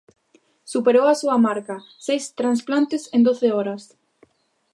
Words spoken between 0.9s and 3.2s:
a súa marca: seis transplantes